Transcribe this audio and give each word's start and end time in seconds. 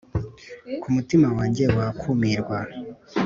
kumutima 0.81 1.27
wanjye 1.37 1.63
wakumirwa 1.77 2.57